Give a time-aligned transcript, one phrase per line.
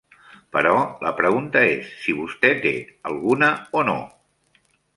[0.55, 0.71] Però
[1.07, 2.73] la pregunta és si vostè té
[3.11, 3.53] alguna
[3.83, 3.99] o no.